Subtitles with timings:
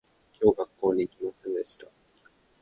[0.41, 1.85] 今日学校に行きませんでした